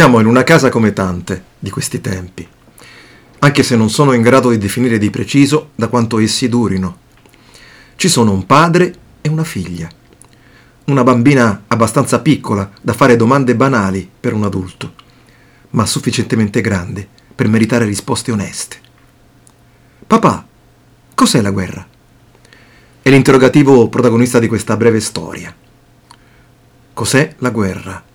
Siamo 0.00 0.18
in 0.18 0.24
una 0.24 0.44
casa 0.44 0.70
come 0.70 0.94
tante 0.94 1.44
di 1.58 1.68
questi 1.68 2.00
tempi, 2.00 2.48
anche 3.40 3.62
se 3.62 3.76
non 3.76 3.90
sono 3.90 4.14
in 4.14 4.22
grado 4.22 4.48
di 4.48 4.56
definire 4.56 4.96
di 4.96 5.10
preciso 5.10 5.72
da 5.74 5.88
quanto 5.88 6.18
essi 6.18 6.48
durino. 6.48 6.96
Ci 7.96 8.08
sono 8.08 8.32
un 8.32 8.46
padre 8.46 8.94
e 9.20 9.28
una 9.28 9.44
figlia, 9.44 9.90
una 10.86 11.02
bambina 11.02 11.64
abbastanza 11.66 12.20
piccola 12.20 12.70
da 12.80 12.94
fare 12.94 13.16
domande 13.16 13.54
banali 13.54 14.08
per 14.18 14.32
un 14.32 14.44
adulto, 14.44 14.94
ma 15.72 15.84
sufficientemente 15.84 16.62
grande 16.62 17.06
per 17.34 17.48
meritare 17.48 17.84
risposte 17.84 18.32
oneste. 18.32 18.78
Papà, 20.06 20.46
cos'è 21.14 21.42
la 21.42 21.50
guerra? 21.50 21.86
È 23.02 23.10
l'interrogativo 23.10 23.90
protagonista 23.90 24.38
di 24.38 24.48
questa 24.48 24.78
breve 24.78 25.00
storia. 25.00 25.54
Cos'è 26.94 27.34
la 27.36 27.50
guerra? 27.50 28.08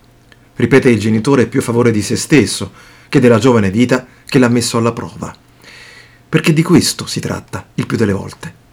Ripete 0.56 0.90
il 0.90 0.98
genitore 0.98 1.46
più 1.46 1.60
a 1.60 1.62
favore 1.62 1.90
di 1.90 2.02
se 2.02 2.16
stesso 2.16 2.72
che 3.08 3.20
della 3.20 3.38
giovane 3.38 3.70
vita 3.70 4.06
che 4.26 4.38
l'ha 4.38 4.48
messo 4.48 4.78
alla 4.78 4.92
prova. 4.92 5.34
Perché 6.28 6.52
di 6.52 6.62
questo 6.62 7.06
si 7.06 7.20
tratta, 7.20 7.68
il 7.74 7.86
più 7.86 7.96
delle 7.96 8.12
volte. 8.12 8.64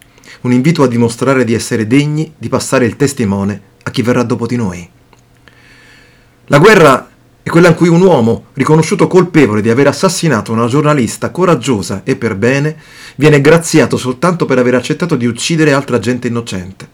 Un 0.42 0.52
invito 0.52 0.82
a 0.82 0.88
dimostrare 0.88 1.44
di 1.44 1.54
essere 1.54 1.86
degni 1.86 2.32
di 2.36 2.48
passare 2.48 2.84
il 2.84 2.96
testimone 2.96 3.60
a 3.82 3.90
chi 3.90 4.02
verrà 4.02 4.22
dopo 4.22 4.46
di 4.46 4.56
noi. 4.56 4.88
La 6.46 6.58
guerra 6.58 7.10
è 7.42 7.48
quella 7.48 7.68
in 7.68 7.74
cui 7.74 7.88
un 7.88 8.00
uomo, 8.00 8.46
riconosciuto 8.54 9.06
colpevole 9.06 9.62
di 9.62 9.70
aver 9.70 9.86
assassinato 9.86 10.52
una 10.52 10.66
giornalista 10.66 11.30
coraggiosa 11.30 12.02
e 12.04 12.16
per 12.16 12.36
bene, 12.36 12.76
viene 13.16 13.40
graziato 13.40 13.96
soltanto 13.96 14.46
per 14.46 14.58
aver 14.58 14.74
accettato 14.74 15.14
di 15.14 15.26
uccidere 15.26 15.72
altra 15.72 15.98
gente 15.98 16.28
innocente, 16.28 16.88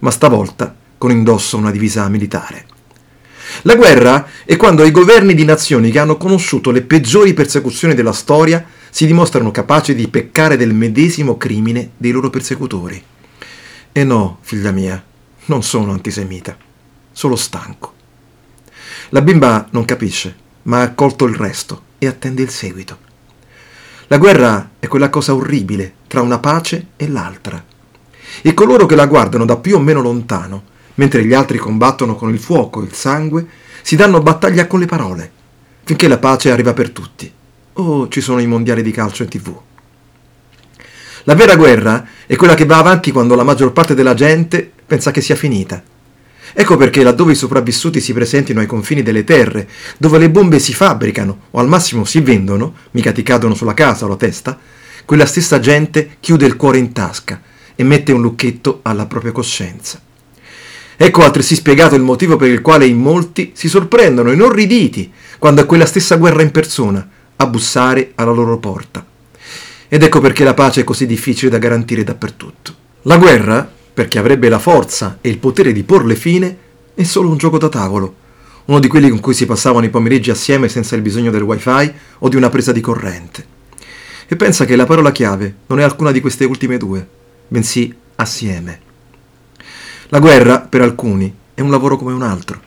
ma 0.00 0.10
stavolta 0.10 0.74
con 0.98 1.10
indosso 1.10 1.56
una 1.56 1.70
divisa 1.70 2.08
militare. 2.08 2.66
La 3.62 3.76
guerra 3.76 4.26
è 4.44 4.56
quando 4.56 4.84
i 4.84 4.90
governi 4.90 5.34
di 5.34 5.44
nazioni 5.44 5.90
che 5.90 5.98
hanno 5.98 6.16
conosciuto 6.16 6.70
le 6.70 6.82
peggiori 6.82 7.32
persecuzioni 7.34 7.94
della 7.94 8.12
storia 8.12 8.64
si 8.90 9.06
dimostrano 9.06 9.50
capaci 9.50 9.94
di 9.94 10.08
peccare 10.08 10.56
del 10.56 10.74
medesimo 10.74 11.36
crimine 11.36 11.90
dei 11.96 12.10
loro 12.10 12.30
persecutori. 12.30 13.02
E 13.92 14.04
no, 14.04 14.38
figlia 14.42 14.70
mia, 14.70 15.02
non 15.46 15.62
sono 15.62 15.92
antisemita, 15.92 16.56
solo 17.12 17.36
stanco. 17.36 17.92
La 19.10 19.22
bimba 19.22 19.66
non 19.70 19.84
capisce, 19.84 20.36
ma 20.62 20.80
ha 20.80 20.82
accolto 20.82 21.24
il 21.24 21.34
resto 21.34 21.82
e 21.98 22.06
attende 22.06 22.42
il 22.42 22.50
seguito. 22.50 22.98
La 24.08 24.18
guerra 24.18 24.72
è 24.78 24.86
quella 24.86 25.10
cosa 25.10 25.34
orribile 25.34 25.94
tra 26.06 26.20
una 26.20 26.38
pace 26.38 26.88
e 26.96 27.08
l'altra. 27.08 27.64
E 28.42 28.54
coloro 28.54 28.86
che 28.86 28.94
la 28.94 29.06
guardano 29.06 29.44
da 29.44 29.56
più 29.56 29.76
o 29.76 29.80
meno 29.80 30.00
lontano 30.00 30.72
mentre 30.94 31.24
gli 31.24 31.34
altri 31.34 31.58
combattono 31.58 32.14
con 32.14 32.32
il 32.32 32.38
fuoco 32.38 32.82
e 32.82 32.86
il 32.86 32.94
sangue, 32.94 33.46
si 33.82 33.96
danno 33.96 34.22
battaglia 34.22 34.66
con 34.66 34.80
le 34.80 34.86
parole, 34.86 35.30
finché 35.84 36.08
la 36.08 36.18
pace 36.18 36.50
arriva 36.50 36.72
per 36.72 36.90
tutti. 36.90 37.30
Oh, 37.74 38.08
ci 38.08 38.20
sono 38.20 38.40
i 38.40 38.46
mondiali 38.46 38.82
di 38.82 38.90
calcio 38.90 39.22
in 39.22 39.28
tv. 39.28 39.60
La 41.24 41.34
vera 41.34 41.56
guerra 41.56 42.06
è 42.26 42.36
quella 42.36 42.54
che 42.54 42.66
va 42.66 42.78
avanti 42.78 43.10
quando 43.10 43.34
la 43.34 43.42
maggior 43.42 43.72
parte 43.72 43.94
della 43.94 44.14
gente 44.14 44.70
pensa 44.86 45.10
che 45.10 45.20
sia 45.20 45.34
finita. 45.34 45.82
Ecco 46.52 46.76
perché 46.76 47.02
laddove 47.02 47.32
i 47.32 47.36
sopravvissuti 47.36 48.00
si 48.00 48.12
presentino 48.12 48.60
ai 48.60 48.66
confini 48.66 49.02
delle 49.02 49.24
terre, 49.24 49.68
dove 49.98 50.18
le 50.18 50.30
bombe 50.30 50.58
si 50.58 50.72
fabbricano 50.72 51.46
o 51.50 51.58
al 51.58 51.66
massimo 51.66 52.04
si 52.04 52.20
vendono, 52.20 52.74
mica 52.92 53.10
ti 53.10 53.22
cadono 53.22 53.54
sulla 53.54 53.74
casa 53.74 54.04
o 54.04 54.08
la 54.08 54.16
testa, 54.16 54.56
quella 55.04 55.26
stessa 55.26 55.58
gente 55.58 56.16
chiude 56.20 56.46
il 56.46 56.56
cuore 56.56 56.78
in 56.78 56.92
tasca 56.92 57.40
e 57.74 57.82
mette 57.82 58.12
un 58.12 58.22
lucchetto 58.22 58.80
alla 58.82 59.06
propria 59.06 59.32
coscienza. 59.32 60.00
Ecco 61.04 61.22
altresì 61.22 61.54
spiegato 61.54 61.96
il 61.96 62.00
motivo 62.00 62.36
per 62.36 62.48
il 62.48 62.62
quale 62.62 62.86
in 62.86 62.96
molti 62.96 63.50
si 63.52 63.68
sorprendono 63.68 64.32
inorriditi 64.32 65.12
quando 65.38 65.60
è 65.60 65.66
quella 65.66 65.84
stessa 65.84 66.16
guerra 66.16 66.40
in 66.40 66.50
persona 66.50 67.06
a 67.36 67.46
bussare 67.46 68.12
alla 68.14 68.30
loro 68.30 68.56
porta. 68.56 69.04
Ed 69.86 70.02
ecco 70.02 70.20
perché 70.20 70.44
la 70.44 70.54
pace 70.54 70.80
è 70.80 70.84
così 70.84 71.04
difficile 71.04 71.50
da 71.50 71.58
garantire 71.58 72.04
dappertutto. 72.04 72.74
La 73.02 73.18
guerra, 73.18 73.70
perché 73.92 74.18
avrebbe 74.18 74.48
la 74.48 74.58
forza 74.58 75.18
e 75.20 75.28
il 75.28 75.36
potere 75.36 75.72
di 75.72 75.82
porle 75.82 76.14
fine, 76.14 76.56
è 76.94 77.02
solo 77.02 77.28
un 77.28 77.36
gioco 77.36 77.58
da 77.58 77.68
tavolo, 77.68 78.14
uno 78.64 78.80
di 78.80 78.88
quelli 78.88 79.10
con 79.10 79.20
cui 79.20 79.34
si 79.34 79.44
passavano 79.44 79.84
i 79.84 79.90
pomeriggi 79.90 80.30
assieme 80.30 80.70
senza 80.70 80.96
il 80.96 81.02
bisogno 81.02 81.30
del 81.30 81.42
wifi 81.42 81.92
o 82.20 82.28
di 82.30 82.36
una 82.36 82.48
presa 82.48 82.72
di 82.72 82.80
corrente. 82.80 83.46
E 84.26 84.36
pensa 84.36 84.64
che 84.64 84.74
la 84.74 84.86
parola 84.86 85.12
chiave 85.12 85.54
non 85.66 85.80
è 85.80 85.82
alcuna 85.82 86.12
di 86.12 86.22
queste 86.22 86.46
ultime 86.46 86.78
due, 86.78 87.06
bensì 87.46 87.94
assieme. 88.14 88.92
La 90.08 90.18
guerra, 90.18 90.60
per 90.60 90.82
alcuni, 90.82 91.34
è 91.54 91.62
un 91.62 91.70
lavoro 91.70 91.96
come 91.96 92.12
un 92.12 92.20
altro, 92.20 92.60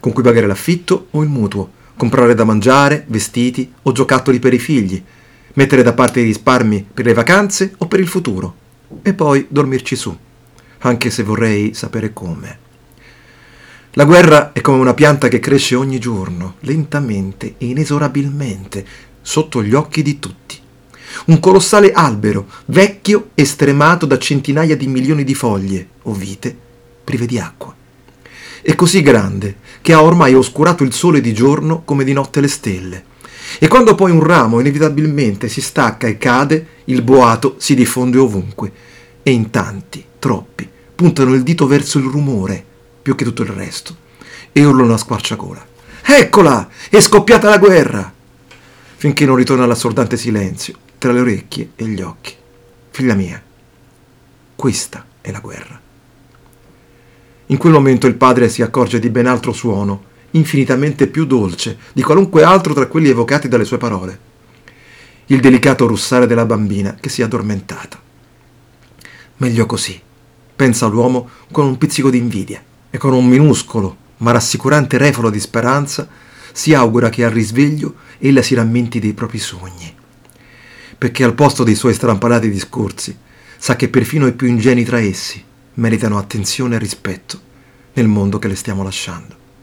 con 0.00 0.12
cui 0.12 0.22
pagare 0.22 0.46
l'affitto 0.46 1.08
o 1.10 1.22
il 1.22 1.28
mutuo, 1.28 1.70
comprare 1.96 2.34
da 2.34 2.44
mangiare, 2.44 3.04
vestiti 3.08 3.70
o 3.82 3.92
giocattoli 3.92 4.38
per 4.38 4.54
i 4.54 4.58
figli, 4.58 5.02
mettere 5.54 5.82
da 5.82 5.92
parte 5.92 6.20
i 6.20 6.24
risparmi 6.24 6.86
per 6.94 7.04
le 7.04 7.12
vacanze 7.12 7.74
o 7.76 7.86
per 7.86 8.00
il 8.00 8.08
futuro, 8.08 8.54
e 9.02 9.12
poi 9.12 9.46
dormirci 9.50 9.96
su, 9.96 10.16
anche 10.78 11.10
se 11.10 11.22
vorrei 11.22 11.74
sapere 11.74 12.14
come. 12.14 12.58
La 13.92 14.04
guerra 14.04 14.52
è 14.52 14.62
come 14.62 14.78
una 14.78 14.94
pianta 14.94 15.28
che 15.28 15.40
cresce 15.40 15.74
ogni 15.74 15.98
giorno, 15.98 16.54
lentamente 16.60 17.56
e 17.58 17.66
inesorabilmente, 17.66 18.86
sotto 19.20 19.62
gli 19.62 19.74
occhi 19.74 20.02
di 20.02 20.18
tutti. 20.18 20.56
Un 21.26 21.38
colossale 21.38 21.92
albero, 21.92 22.46
vecchio 22.66 23.30
e 23.34 23.44
stremato 23.44 24.06
da 24.06 24.16
centinaia 24.16 24.76
di 24.76 24.86
milioni 24.86 25.24
di 25.24 25.34
foglie 25.34 25.88
o 26.02 26.12
vite 26.12 26.66
prive 27.08 27.24
di 27.24 27.38
acqua. 27.38 27.74
È 28.60 28.74
così 28.74 29.00
grande 29.00 29.56
che 29.80 29.94
ha 29.94 30.02
ormai 30.02 30.34
oscurato 30.34 30.84
il 30.84 30.92
sole 30.92 31.22
di 31.22 31.32
giorno 31.32 31.80
come 31.82 32.04
di 32.04 32.12
notte 32.12 32.42
le 32.42 32.48
stelle. 32.48 33.04
E 33.58 33.66
quando 33.66 33.94
poi 33.94 34.10
un 34.10 34.22
ramo 34.22 34.60
inevitabilmente 34.60 35.48
si 35.48 35.62
stacca 35.62 36.06
e 36.06 36.18
cade, 36.18 36.66
il 36.84 37.00
boato 37.00 37.54
si 37.56 37.74
diffonde 37.74 38.18
ovunque. 38.18 38.70
E 39.22 39.30
in 39.30 39.48
tanti, 39.48 40.04
troppi, 40.18 40.68
puntano 40.94 41.32
il 41.32 41.42
dito 41.42 41.66
verso 41.66 41.96
il 41.96 42.04
rumore, 42.04 42.62
più 43.00 43.14
che 43.14 43.24
tutto 43.24 43.40
il 43.40 43.48
resto, 43.48 43.96
e 44.52 44.62
urlano 44.62 44.92
a 44.92 44.98
squarciagola. 44.98 45.66
Eccola! 46.02 46.68
È 46.90 47.00
scoppiata 47.00 47.48
la 47.48 47.56
guerra! 47.56 48.12
Finché 48.96 49.24
non 49.24 49.36
ritorna 49.36 49.64
l'assordante 49.64 50.18
silenzio 50.18 50.76
tra 50.98 51.12
le 51.12 51.20
orecchie 51.20 51.70
e 51.74 51.86
gli 51.86 52.02
occhi. 52.02 52.34
Figlia 52.90 53.14
mia, 53.14 53.42
questa 54.54 55.06
è 55.22 55.30
la 55.30 55.40
guerra. 55.40 55.87
In 57.50 57.56
quel 57.56 57.72
momento 57.72 58.06
il 58.06 58.14
padre 58.14 58.50
si 58.50 58.60
accorge 58.60 58.98
di 58.98 59.08
ben 59.08 59.26
altro 59.26 59.54
suono, 59.54 60.04
infinitamente 60.32 61.06
più 61.06 61.24
dolce 61.24 61.78
di 61.94 62.02
qualunque 62.02 62.42
altro 62.42 62.74
tra 62.74 62.86
quelli 62.86 63.08
evocati 63.08 63.48
dalle 63.48 63.64
sue 63.64 63.78
parole. 63.78 64.26
Il 65.26 65.40
delicato 65.40 65.86
russare 65.86 66.26
della 66.26 66.44
bambina 66.44 66.94
che 67.00 67.08
si 67.08 67.22
è 67.22 67.24
addormentata. 67.24 67.98
Meglio 69.38 69.64
così, 69.64 69.98
pensa 70.54 70.88
l'uomo 70.88 71.30
con 71.50 71.64
un 71.64 71.78
pizzico 71.78 72.10
di 72.10 72.18
invidia 72.18 72.62
e 72.90 72.98
con 72.98 73.14
un 73.14 73.26
minuscolo 73.26 73.96
ma 74.18 74.32
rassicurante 74.32 74.98
refolo 74.98 75.30
di 75.30 75.40
speranza 75.40 76.06
si 76.52 76.74
augura 76.74 77.08
che 77.08 77.24
al 77.24 77.30
risveglio 77.30 77.94
ella 78.18 78.42
si 78.42 78.54
rammenti 78.54 78.98
dei 78.98 79.14
propri 79.14 79.38
sogni. 79.38 79.94
Perché 80.98 81.24
al 81.24 81.34
posto 81.34 81.64
dei 81.64 81.76
suoi 81.76 81.94
strampalati 81.94 82.50
discorsi 82.50 83.16
sa 83.56 83.74
che 83.74 83.88
perfino 83.88 84.26
i 84.26 84.34
più 84.34 84.48
ingenui 84.48 84.84
tra 84.84 85.00
essi 85.00 85.46
meritano 85.78 86.18
attenzione 86.18 86.76
e 86.76 86.78
rispetto 86.78 87.40
nel 87.94 88.06
mondo 88.06 88.38
che 88.38 88.48
le 88.48 88.56
stiamo 88.56 88.82
lasciando. 88.82 89.37